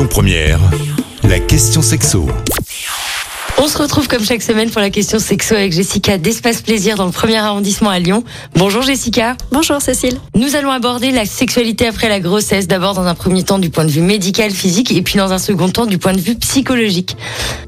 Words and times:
Lyon 0.00 0.08
Première, 0.08 0.60
la 1.24 1.38
question 1.40 1.82
sexo. 1.82 2.26
On 3.62 3.68
se 3.68 3.76
retrouve 3.76 4.08
comme 4.08 4.24
chaque 4.24 4.40
semaine 4.40 4.70
pour 4.70 4.80
la 4.80 4.88
question 4.88 5.18
sexo 5.18 5.54
avec 5.54 5.74
Jessica 5.74 6.16
d'Espace 6.16 6.62
Plaisir 6.62 6.96
dans 6.96 7.04
le 7.04 7.10
premier 7.10 7.36
arrondissement 7.36 7.90
à 7.90 7.98
Lyon. 7.98 8.24
Bonjour 8.54 8.80
Jessica. 8.80 9.36
Bonjour 9.52 9.82
Cécile. 9.82 10.18
Nous 10.34 10.56
allons 10.56 10.70
aborder 10.70 11.10
la 11.10 11.26
sexualité 11.26 11.86
après 11.86 12.08
la 12.08 12.20
grossesse, 12.20 12.68
d'abord 12.68 12.94
dans 12.94 13.04
un 13.04 13.14
premier 13.14 13.42
temps 13.42 13.58
du 13.58 13.68
point 13.68 13.84
de 13.84 13.90
vue 13.90 14.00
médical, 14.00 14.50
physique, 14.50 14.90
et 14.92 15.02
puis 15.02 15.18
dans 15.18 15.34
un 15.34 15.38
second 15.38 15.68
temps 15.68 15.84
du 15.84 15.98
point 15.98 16.14
de 16.14 16.20
vue 16.22 16.36
psychologique. 16.36 17.18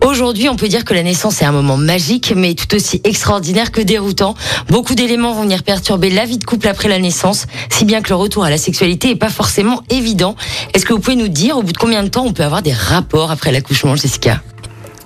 Aujourd'hui, 0.02 0.48
on 0.48 0.56
peut 0.56 0.68
dire 0.68 0.86
que 0.86 0.94
la 0.94 1.02
naissance 1.02 1.42
est 1.42 1.44
un 1.44 1.52
moment 1.52 1.76
magique, 1.76 2.32
mais 2.34 2.54
tout 2.54 2.74
aussi 2.74 3.02
extraordinaire 3.04 3.70
que 3.70 3.82
déroutant. 3.82 4.34
Beaucoup 4.68 4.94
d'éléments 4.94 5.34
vont 5.34 5.42
venir 5.42 5.62
perturber 5.62 6.08
la 6.08 6.24
vie 6.24 6.38
de 6.38 6.44
couple 6.44 6.68
après 6.68 6.88
la 6.88 7.00
naissance, 7.00 7.44
si 7.68 7.84
bien 7.84 8.00
que 8.00 8.08
le 8.08 8.14
retour 8.14 8.44
à 8.44 8.50
la 8.50 8.56
sexualité 8.56 9.10
est 9.10 9.16
pas 9.16 9.28
forcément 9.28 9.82
évident. 9.90 10.36
Est-ce 10.72 10.86
que 10.86 10.94
vous 10.94 11.00
pouvez 11.00 11.16
nous 11.16 11.28
dire 11.28 11.58
au 11.58 11.62
bout 11.62 11.72
de 11.72 11.76
combien 11.76 12.02
de 12.02 12.08
temps 12.08 12.24
on 12.24 12.32
peut 12.32 12.44
avoir 12.44 12.62
des 12.62 12.72
rapports 12.72 13.30
après 13.30 13.52
l'accouchement, 13.52 13.94
Jessica? 13.94 14.40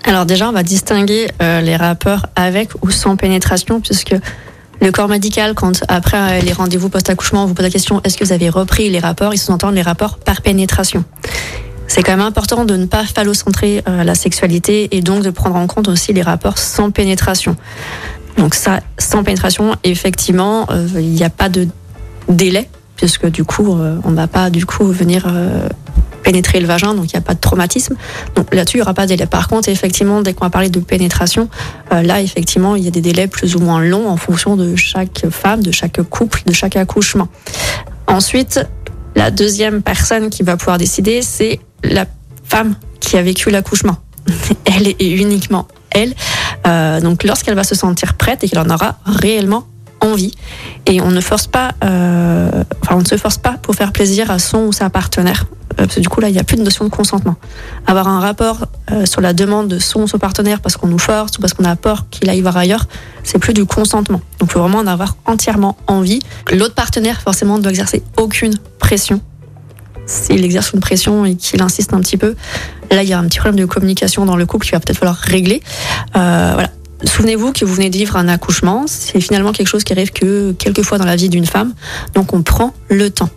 Alors 0.07 0.25
déjà, 0.25 0.49
on 0.49 0.53
va 0.53 0.63
distinguer 0.63 1.29
euh, 1.43 1.61
les 1.61 1.77
rapports 1.77 2.27
avec 2.37 2.71
ou 2.83 2.91
sans 2.91 3.17
pénétration, 3.17 3.81
puisque 3.81 4.15
le 4.81 4.93
corps 4.93 5.09
médical, 5.09 5.55
quand 5.55 5.83
après 5.89 6.39
euh, 6.39 6.41
les 6.43 6.53
rendez-vous 6.53 6.89
post-accouchement, 6.89 7.45
on 7.45 7.47
vous 7.47 7.55
pose 7.55 7.65
la 7.65 7.71
question 7.71 8.01
est-ce 8.05 8.17
que 8.17 8.25
vous 8.25 8.33
avez 8.33 8.49
repris 8.49 8.89
les 8.89 9.01
rapports? 9.01 9.35
Ils 9.35 9.39
sous-entendent 9.39 9.75
les 9.75 9.83
rapports 9.83 10.19
par 10.19 10.43
pénétration. 10.43 11.05
C'est 11.89 12.03
quand 12.03 12.13
même 12.13 12.27
important 12.27 12.65
de 12.65 12.77
ne 12.77 12.87
pas 12.87 13.05
phallocentrer 13.05 13.83
euh, 13.89 14.05
la 14.05 14.15
sexualité 14.15 14.97
et 14.97 15.01
donc 15.03 15.23
de 15.23 15.31
prendre 15.31 15.57
en 15.57 15.67
compte 15.67 15.89
aussi 15.89 16.13
les 16.13 16.23
rapports 16.23 16.59
sans 16.59 16.91
pénétration. 16.91 17.57
Donc 18.37 18.55
ça, 18.55 18.81
sans 18.99 19.25
pénétration, 19.25 19.75
effectivement, 19.85 20.67
euh, 20.71 20.87
il 20.95 21.11
n'y 21.11 21.25
a 21.25 21.31
pas 21.31 21.49
de 21.49 21.69
délai, 22.29 22.69
puisque 22.97 23.27
du 23.27 23.45
coup, 23.45 23.77
euh, 23.77 23.99
on 24.05 24.11
ne 24.11 24.17
va 24.17 24.27
pas 24.27 24.51
du 24.51 24.67
coup 24.67 24.87
venir 24.87 25.27
pénétrer 26.27 26.59
le 26.59 26.67
vagin, 26.67 26.93
donc 26.93 27.05
il 27.13 27.15
n'y 27.15 27.19
a 27.19 27.23
pas 27.23 27.35
de 27.35 27.41
traumatisme. 27.41 27.95
Donc 28.35 28.53
là-dessus, 28.53 28.79
il 28.79 28.81
n'y 28.81 28.83
aura 28.83 28.95
pas 28.95 29.05
de 29.05 29.11
délai. 29.11 29.27
Par 29.27 29.47
contre, 29.47 29.69
effectivement, 29.69 30.23
dès 30.23 30.35
qu'on 30.35 30.45
va 30.45 30.51
parler 30.51 30.71
de 30.71 30.81
pénétration, 30.81 31.49
euh, 31.93 32.03
là, 32.03 32.21
effectivement, 32.21 32.75
il 32.75 32.83
y 32.83 32.89
a 32.89 32.91
des 32.91 33.01
délais 33.01 33.29
plus 33.29 33.55
ou 33.55 33.61
moins 33.61 33.81
longs 33.81 34.09
en 34.09 34.17
fonction 34.17 34.57
de 34.57 34.75
chaque 34.75 35.27
femme, 35.31 35.63
de 35.63 35.71
chaque 35.71 36.03
couple, 36.03 36.43
de 36.45 36.53
chaque 36.53 36.75
accouchement. 36.75 37.29
Ensuite, 38.09 38.61
la 39.15 39.31
deuxième 39.31 39.83
personne 39.83 40.29
qui 40.29 40.43
va 40.43 40.57
pouvoir 40.57 40.79
décider, 40.79 41.23
c'est 41.23 41.61
la 41.85 42.07
femme 42.43 42.75
qui 42.99 43.17
a 43.17 43.23
vécu 43.23 43.51
l'accouchement. 43.51 43.97
Elle 44.65 44.89
et 44.99 45.11
uniquement 45.13 45.69
elle. 45.91 46.15
Euh, 46.67 47.01
donc 47.01 47.23
lorsqu'elle 47.23 47.55
va 47.55 47.65
se 47.65 47.75
sentir 47.75 48.15
prête 48.15 48.45
et 48.45 48.49
qu'elle 48.49 48.59
en 48.59 48.69
aura 48.69 48.97
réellement 49.07 49.67
envie. 50.01 50.35
Et 50.85 51.01
on 51.01 51.11
ne 51.11 51.21
force 51.21 51.47
pas, 51.47 51.73
euh, 51.85 52.65
enfin 52.83 52.97
on 52.97 53.01
ne 53.01 53.07
se 53.07 53.17
force 53.17 53.39
pas 53.39 53.55
pour 53.63 53.75
faire 53.75 53.93
plaisir 53.93 54.31
à 54.31 54.39
son 54.39 54.67
ou 54.67 54.73
sa 54.73 54.91
partenaire. 54.91 55.47
Euh, 55.79 55.85
Parce 55.85 55.97
que 55.97 56.01
du 56.01 56.09
coup 56.09 56.21
là, 56.21 56.29
il 56.29 56.33
n'y 56.33 56.39
a 56.39 56.45
plus 56.45 56.57
de 56.57 56.63
notion 56.63 56.85
de 56.85 56.91
consentement. 56.91 57.37
Avoir 57.87 58.09
un 58.09 58.21
rapport 58.21 58.67
euh, 58.91 59.07
sur 59.07 59.21
la 59.21 59.33
demande 59.33 59.69
de 59.69 59.79
son 59.79 60.07
son 60.07 60.19
partenaire 60.19 60.61
parce 60.61 60.77
qu'on 60.77 60.87
nous 60.87 60.99
force 60.99 61.37
ou 61.39 61.41
parce 61.41 61.55
qu'on 61.55 61.65
a 61.65 61.77
peur 61.77 62.07
qu'il 62.11 62.29
aille 62.31 62.41
voir 62.41 62.57
ailleurs, 62.57 62.87
c'est 63.25 63.39
plus 63.39 63.55
du 63.55 63.67
consentement. 63.67 64.21
Donc 64.39 64.51
il 64.51 64.53
faut 64.53 64.61
vraiment 64.61 64.79
en 64.79 64.87
avoir 64.87 65.17
entièrement 65.27 65.77
envie. 65.87 66.21
L'autre 66.53 66.75
partenaire 66.75 67.21
forcément 67.21 67.59
ne 67.59 67.63
doit 67.63 67.71
exercer 67.71 68.03
aucune 68.17 68.55
pression 68.79 69.21
s'il 70.07 70.45
exerce 70.45 70.73
une 70.73 70.81
pression 70.81 71.25
et 71.25 71.35
qu'il 71.35 71.61
insiste 71.63 71.93
un 71.93 72.01
petit 72.01 72.17
peu, 72.17 72.37
là 72.91 73.03
il 73.03 73.09
y 73.09 73.13
a 73.13 73.19
un 73.19 73.25
petit 73.25 73.39
problème 73.39 73.59
de 73.61 73.67
communication 73.67 74.25
dans 74.25 74.37
le 74.37 74.47
couple 74.47 74.65
qu'il 74.65 74.75
va 74.75 74.81
peut-être 74.81 74.99
falloir 74.99 75.17
régler. 75.17 75.63
Euh, 76.17 76.53
voilà. 76.55 76.71
Souvenez-vous 77.05 77.53
que 77.53 77.65
vous 77.65 77.75
venez 77.75 77.91
de 77.91 77.97
vivre 77.97 78.17
un 78.17 78.27
accouchement, 78.29 78.85
c'est 78.87 79.21
finalement 79.21 79.53
quelque 79.53 79.69
chose 79.69 79.85
qui 79.85 79.93
arrive 79.93 80.13
que 80.13 80.53
quelques 80.53 80.83
fois 80.83 80.97
dans 80.97 81.05
la 81.05 81.17
vie 81.17 81.29
d'une 81.29 81.45
femme, 81.45 81.75
donc 82.15 82.33
on 82.33 82.43
prend 82.43 82.73
le 82.89 83.11
temps. 83.11 83.29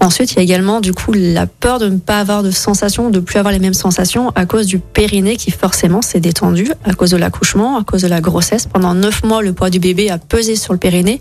Ensuite, 0.00 0.32
il 0.32 0.36
y 0.36 0.38
a 0.40 0.42
également 0.42 0.80
du 0.80 0.92
coup 0.92 1.12
la 1.12 1.46
peur 1.46 1.78
de 1.78 1.88
ne 1.88 1.98
pas 1.98 2.20
avoir 2.20 2.42
de 2.42 2.50
sensations, 2.50 3.10
de 3.10 3.20
plus 3.20 3.38
avoir 3.38 3.52
les 3.52 3.58
mêmes 3.58 3.74
sensations 3.74 4.30
à 4.34 4.46
cause 4.46 4.66
du 4.66 4.78
périnée 4.78 5.36
qui 5.36 5.50
forcément 5.50 6.00
s'est 6.02 6.20
détendu 6.20 6.68
à 6.84 6.94
cause 6.94 7.10
de 7.10 7.16
l'accouchement, 7.16 7.78
à 7.78 7.84
cause 7.84 8.02
de 8.02 8.08
la 8.08 8.20
grossesse. 8.20 8.66
Pendant 8.66 8.94
neuf 8.94 9.22
mois, 9.24 9.42
le 9.42 9.52
poids 9.52 9.70
du 9.70 9.78
bébé 9.78 10.10
a 10.10 10.18
pesé 10.18 10.56
sur 10.56 10.72
le 10.72 10.78
périnée, 10.78 11.20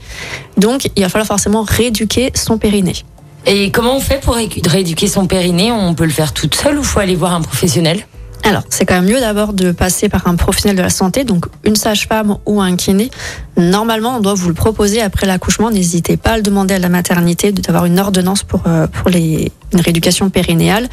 donc 0.58 0.90
il 0.96 1.04
va 1.04 1.10
falloir 1.10 1.28
forcément 1.28 1.64
rééduquer 1.64 2.32
son 2.36 2.58
périnée. 2.58 2.96
Et 3.46 3.70
comment 3.70 3.96
on 3.98 4.02
fait 4.02 4.20
pour 4.22 4.36
ré- 4.36 4.50
rééduquer 4.66 5.08
son 5.08 5.28
périnée? 5.28 5.72
On 5.72 5.94
peut 5.94 6.06
le 6.06 6.10
faire 6.12 6.34
toute 6.34 6.56
seule 6.56 6.80
ou 6.80 6.84
faut 6.84 7.00
aller 7.00 7.16
voir 7.16 7.34
un 7.34 7.42
professionnel? 7.42 8.06
Alors, 8.48 8.62
c'est 8.70 8.86
quand 8.86 8.94
même 9.02 9.12
mieux 9.12 9.20
d'abord 9.20 9.54
de 9.54 9.72
passer 9.72 10.08
par 10.08 10.28
un 10.28 10.36
professionnel 10.36 10.78
de 10.78 10.84
la 10.84 10.92
santé, 10.92 11.24
donc 11.24 11.48
une 11.64 11.76
sage-femme 11.76 12.38
ou 12.46 12.62
un 12.62 12.76
kiné. 12.76 13.10
Normalement, 13.58 14.18
on 14.18 14.20
doit 14.20 14.36
vous 14.36 14.50
le 14.50 14.54
proposer 14.54 15.02
après 15.02 15.26
l'accouchement. 15.26 15.72
N'hésitez 15.72 16.16
pas 16.16 16.34
à 16.34 16.38
le 16.38 16.44
demander 16.44 16.76
à 16.76 16.80
la 16.80 16.90
maternité 16.90 17.52
d'avoir 17.52 17.86
une 17.86 17.98
ordonnance 17.98 18.44
pour, 18.44 18.62
euh, 18.68 18.86
pour 18.86 19.10
les, 19.10 19.52
une 19.74 19.82
rééducation 19.82 20.30
périnéale. 20.30 20.88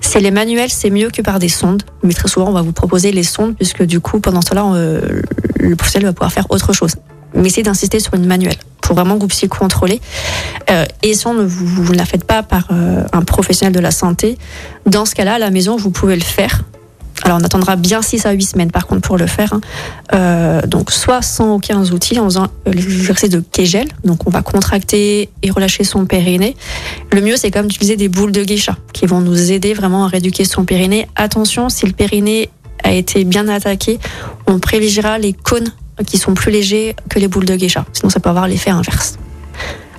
C'est 0.00 0.18
les 0.18 0.32
manuels, 0.32 0.70
c'est 0.70 0.90
mieux 0.90 1.10
que 1.10 1.22
par 1.22 1.38
des 1.38 1.48
sondes. 1.48 1.84
Mais 2.02 2.12
très 2.12 2.26
souvent, 2.26 2.48
on 2.48 2.52
va 2.52 2.62
vous 2.62 2.72
proposer 2.72 3.12
les 3.12 3.22
sondes, 3.22 3.54
puisque 3.54 3.84
du 3.84 4.00
coup, 4.00 4.18
pendant 4.18 4.42
ce 4.42 4.48
temps-là, 4.48 4.74
euh, 4.74 5.22
le 5.60 5.76
professionnel 5.76 6.08
va 6.08 6.12
pouvoir 6.12 6.32
faire 6.32 6.46
autre 6.50 6.72
chose. 6.72 6.96
Mais 7.34 7.46
essayez 7.46 7.62
d'insister 7.62 8.00
sur 8.00 8.14
une 8.14 8.26
manuelle 8.26 8.56
pour 8.80 8.96
vraiment 8.96 9.16
que 9.16 9.20
vous 9.20 9.28
puissiez 9.28 9.48
contrôler. 9.48 10.00
Euh, 10.70 10.86
et 11.02 11.14
si 11.14 11.26
on 11.26 11.34
ne 11.34 11.44
vous, 11.44 11.66
vous 11.66 11.92
ne 11.92 11.98
la 11.98 12.04
faites 12.04 12.24
pas 12.24 12.42
par 12.42 12.68
euh, 12.70 13.04
un 13.12 13.22
professionnel 13.22 13.72
de 13.72 13.80
la 13.80 13.90
santé, 13.90 14.38
dans 14.86 15.04
ce 15.04 15.14
cas-là, 15.14 15.34
à 15.34 15.38
la 15.38 15.50
maison, 15.50 15.76
vous 15.76 15.90
pouvez 15.90 16.16
le 16.16 16.22
faire. 16.22 16.62
Alors 17.22 17.38
on 17.40 17.44
attendra 17.44 17.76
bien 17.76 18.02
6 18.02 18.26
à 18.26 18.32
8 18.32 18.42
semaines 18.44 18.70
par 18.70 18.86
contre 18.86 19.02
pour 19.02 19.16
le 19.16 19.26
faire. 19.26 19.52
hein. 19.52 19.60
Euh, 20.14 20.62
donc 20.62 20.92
soit 20.92 21.22
sans 21.22 21.54
aucun 21.54 21.82
outil 21.90 22.20
en 22.20 22.24
faisant 22.24 22.44
euh, 22.68 22.72
l'exercice 22.72 23.30
de 23.30 23.42
Kegel. 23.52 23.88
Donc 24.04 24.26
on 24.26 24.30
va 24.30 24.42
contracter 24.42 25.30
et 25.42 25.50
relâcher 25.50 25.82
son 25.82 26.06
périnée. 26.06 26.56
Le 27.12 27.20
mieux 27.20 27.36
c'est 27.36 27.50
comme 27.50 27.66
d'utiliser 27.66 27.96
des 27.96 28.08
boules 28.08 28.32
de 28.32 28.44
geisha 28.44 28.76
qui 28.92 29.06
vont 29.06 29.20
nous 29.20 29.50
aider 29.50 29.74
vraiment 29.74 30.04
à 30.04 30.08
rééduquer 30.08 30.44
son 30.44 30.64
périnée. 30.64 31.08
Attention, 31.16 31.68
si 31.68 31.86
le 31.86 31.92
périnée 31.92 32.50
a 32.84 32.92
été 32.92 33.24
bien 33.24 33.48
attaqué, 33.48 33.98
on 34.46 34.58
privilégiera 34.58 35.18
les 35.18 35.32
cônes 35.32 35.72
qui 36.06 36.18
sont 36.18 36.34
plus 36.34 36.52
légers 36.52 36.94
que 37.08 37.18
les 37.18 37.26
boules 37.26 37.46
de 37.46 37.56
geisha. 37.56 37.84
Sinon 37.92 38.10
ça 38.10 38.20
peut 38.20 38.28
avoir 38.28 38.46
l'effet 38.46 38.70
inverse. 38.70 39.18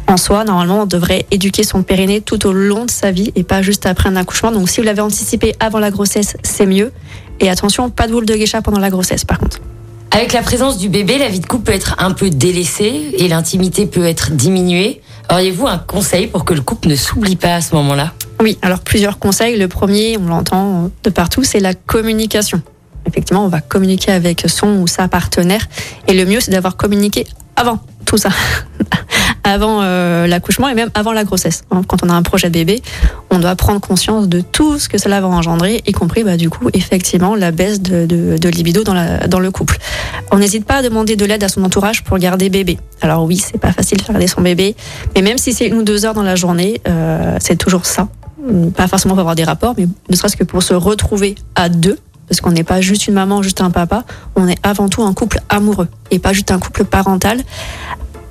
En 0.08 0.16
soi, 0.16 0.46
normalement, 0.46 0.84
on 0.84 0.86
devrait 0.86 1.26
éduquer 1.32 1.64
son 1.64 1.84
périnée 1.84 2.22
tout 2.22 2.48
au 2.48 2.54
long 2.54 2.86
de 2.86 2.92
sa 2.92 3.12
vie 3.12 3.34
et 3.36 3.44
pas 3.44 3.62
juste 3.62 3.86
après 3.86 4.08
un 4.08 4.16
accouchement. 4.16 4.54
Donc, 4.54 4.70
si 4.70 4.80
vous 4.80 4.86
l'avez 4.86 5.02
anticipé 5.02 5.54
avant 5.60 5.80
la 5.80 5.92
grossesse, 5.92 6.38
c'est 6.44 6.66
mieux. 6.66 6.94
Et 7.42 7.50
attention, 7.50 7.90
pas 7.90 8.08
de 8.08 8.14
boule 8.14 8.26
de 8.26 8.34
geisha 8.34 8.62
pendant 8.62 8.80
la 8.80 8.90
grossesse, 8.90 9.26
par 9.26 9.38
contre. 9.38 9.60
Avec 10.12 10.32
la 10.32 10.42
présence 10.42 10.78
du 10.78 10.88
bébé, 10.88 11.18
la 11.18 11.28
vie 11.28 11.42
de 11.42 11.46
couple 11.46 11.66
peut 11.66 11.74
être 11.74 11.96
un 12.00 12.12
peu 12.12 12.30
délaissée 12.30 13.12
et 13.18 13.28
l'intimité 13.28 13.86
peut 13.86 14.06
être 14.06 14.32
diminuée. 14.32 15.02
Auriez-vous 15.30 15.68
un 15.68 15.78
conseil 15.78 16.28
pour 16.28 16.46
que 16.46 16.54
le 16.54 16.62
couple 16.62 16.88
ne 16.88 16.96
s'oublie 16.96 17.36
pas 17.36 17.56
à 17.56 17.62
ce 17.62 17.76
moment-là? 17.76 18.14
Oui, 18.40 18.58
alors 18.62 18.80
plusieurs 18.80 19.20
conseils. 19.20 19.58
Le 19.58 19.68
premier, 19.68 20.18
on 20.18 20.28
l'entend 20.28 20.90
de 21.04 21.10
partout, 21.10 21.44
c'est 21.44 21.60
la 21.60 21.74
communication. 21.74 22.62
Effectivement, 23.06 23.44
on 23.44 23.50
va 23.50 23.60
communiquer 23.60 24.14
avec 24.14 24.46
son 24.48 24.78
ou 24.78 24.88
sa 24.88 25.10
partenaire. 25.10 25.68
Et 26.08 26.14
le 26.14 26.26
mieux, 26.26 26.40
c'est 26.40 26.52
d'avoir 26.52 26.78
communiqué 26.78 27.28
avant 27.58 27.80
tout 28.06 28.18
ça. 28.18 28.30
avant 29.48 29.80
euh, 29.82 30.28
l'accouchement 30.28 30.68
et 30.68 30.74
même 30.74 30.90
avant 30.94 31.14
la 31.14 31.24
grossesse. 31.24 31.64
hein. 31.72 31.82
Quand 31.88 32.04
on 32.04 32.10
a 32.10 32.14
un 32.14 32.22
projet 32.22 32.50
de 32.50 32.54
bébé, 32.54 32.82
on 33.30 33.40
doit 33.40 33.56
prendre 33.56 33.80
conscience 33.80 34.28
de 34.28 34.42
tout 34.42 34.78
ce 34.78 34.90
que 34.90 34.98
cela 34.98 35.22
va 35.22 35.28
engendrer, 35.28 35.82
y 35.88 35.92
compris 35.94 36.24
bah, 36.24 36.36
du 36.36 36.50
coup 36.50 36.70
effectivement 36.74 37.34
la 37.34 37.52
baisse 37.52 37.82
de, 37.82 38.50
libido 38.50 38.84
dans, 38.84 39.40
le 39.40 39.52
couple. 39.52 39.78
On 40.32 40.38
n'hésite 40.40 40.66
pas 40.66 40.76
à 40.76 40.82
demander 40.82 41.16
de 41.16 41.26
l'aide 41.26 41.44
à 41.44 41.50
son 41.50 41.64
entourage 41.64 42.04
pour 42.04 42.18
garder 42.18 42.50
bébé. 42.50 42.78
Alors 43.02 43.24
oui, 43.24 43.38
c'est 43.38 43.58
pas 43.58 43.72
facile 43.72 44.00
de 44.00 44.04
garder 44.04 44.28
son 44.28 44.42
bébé, 44.42 44.76
mais 45.16 45.22
même 45.22 45.38
si 45.38 45.54
c'est 45.54 45.68
une 45.68 45.76
ou 45.76 45.84
deux 45.84 46.06
heures 46.06 46.14
dans 46.14 46.24
la 46.24 46.36
journée, 46.36 46.82
euh, 46.88 47.38
c'est 47.40 47.56
toujours 47.56 47.86
ça. 47.86 48.10
Pas 48.76 48.88
forcément 48.88 49.14
pour 49.14 49.22
avoir 49.22 49.36
des 49.36 49.44
rapports, 49.44 49.76
mais 49.78 49.88
ne 50.10 50.16
serait-ce 50.16 50.38
que 50.38 50.44
pour 50.44 50.62
se 50.62 50.74
retrouver 50.74 51.36
à 51.56 51.70
deux, 51.70 51.98
parce 52.28 52.42
qu'on 52.42 52.52
n'est 52.52 52.64
pas 52.64 52.82
juste 52.82 53.08
une 53.08 53.14
maman, 53.14 53.42
juste 53.42 53.62
un 53.62 53.72
papa, 53.72 54.04
on 54.36 54.48
est 54.48 54.58
avant 54.64 54.90
tout 54.90 55.04
un 55.04 55.14
couple 55.14 55.40
amoureux 55.50 55.88
et 56.12 56.20
pas 56.20 56.34
juste 56.34 56.52
un 56.52 56.60
couple 56.60 56.84
parental. 56.84 57.42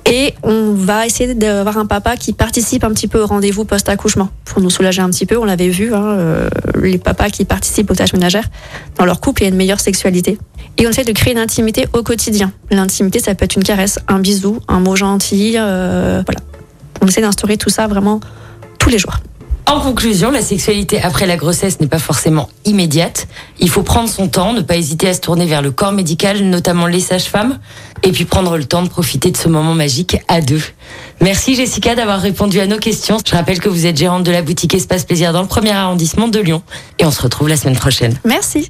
Et 0.09 0.33
on 0.41 0.71
va 0.71 1.05
essayer 1.05 1.33
d'avoir 1.33 1.77
un 1.77 1.85
papa 1.85 2.15
qui 2.15 2.31
participe 2.31 2.85
un 2.85 2.91
petit 2.91 3.09
peu 3.09 3.21
au 3.21 3.25
rendez-vous 3.25 3.65
post-accouchement 3.65 4.29
pour 4.45 4.61
nous 4.61 4.69
soulager 4.69 5.01
un 5.01 5.09
petit 5.09 5.25
peu. 5.25 5.37
On 5.37 5.43
l'avait 5.43 5.67
vu, 5.67 5.93
hein, 5.93 6.05
euh, 6.05 6.49
les 6.81 6.97
papas 6.97 7.29
qui 7.29 7.43
participent 7.43 7.91
aux 7.91 7.95
tâches 7.95 8.13
ménagères, 8.13 8.45
dans 8.97 9.05
leur 9.05 9.19
couple, 9.19 9.41
il 9.41 9.45
y 9.45 9.47
a 9.47 9.49
une 9.49 9.57
meilleure 9.57 9.81
sexualité. 9.81 10.37
Et 10.77 10.87
on 10.87 10.91
essaie 10.91 11.03
de 11.03 11.11
créer 11.11 11.33
une 11.33 11.39
intimité 11.39 11.87
au 11.91 12.03
quotidien. 12.03 12.53
L'intimité, 12.71 13.19
ça 13.19 13.35
peut 13.35 13.43
être 13.43 13.57
une 13.57 13.63
caresse, 13.63 13.99
un 14.07 14.19
bisou, 14.19 14.59
un 14.69 14.79
mot 14.79 14.95
gentil. 14.95 15.55
euh, 15.57 16.21
voilà. 16.25 16.39
On 17.01 17.07
essaie 17.07 17.21
d'instaurer 17.21 17.57
tout 17.57 17.69
ça 17.69 17.87
vraiment 17.87 18.21
tous 18.79 18.89
les 18.89 18.99
jours. 18.99 19.17
En 19.67 19.81
conclusion, 19.81 20.31
la 20.31 20.41
sexualité 20.41 21.01
après 21.01 21.25
la 21.25 21.35
grossesse 21.35 21.81
n'est 21.81 21.87
pas 21.87 21.99
forcément 21.99 22.49
immédiate. 22.63 23.27
Il 23.59 23.69
faut 23.69 23.83
prendre 23.83 24.07
son 24.07 24.29
temps, 24.29 24.53
ne 24.53 24.61
pas 24.61 24.77
hésiter 24.77 25.09
à 25.09 25.13
se 25.13 25.19
tourner 25.19 25.45
vers 25.45 25.61
le 25.61 25.71
corps 25.71 25.91
médical, 25.91 26.39
notamment 26.39 26.87
les 26.87 27.01
sages-femmes, 27.01 27.59
et 28.01 28.13
puis 28.13 28.23
prendre 28.23 28.55
le 28.57 28.63
temps 28.63 28.81
de 28.81 28.87
profiter 28.87 29.29
de 29.29 29.35
ce 29.35 29.49
moment 29.49 29.73
magique 29.73 30.17
à 30.29 30.39
deux. 30.39 30.61
Merci 31.19 31.55
Jessica 31.55 31.95
d'avoir 31.95 32.21
répondu 32.21 32.61
à 32.61 32.65
nos 32.65 32.77
questions. 32.77 33.17
Je 33.25 33.35
rappelle 33.35 33.59
que 33.59 33.67
vous 33.67 33.85
êtes 33.85 33.97
gérante 33.97 34.23
de 34.23 34.31
la 34.31 34.41
boutique 34.41 34.73
Espace 34.73 35.03
Plaisir 35.03 35.33
dans 35.33 35.41
le 35.41 35.49
premier 35.49 35.71
arrondissement 35.71 36.29
de 36.29 36.39
Lyon. 36.39 36.63
Et 36.97 37.05
on 37.05 37.11
se 37.11 37.21
retrouve 37.21 37.49
la 37.49 37.57
semaine 37.57 37.75
prochaine. 37.75 38.17
Merci. 38.23 38.69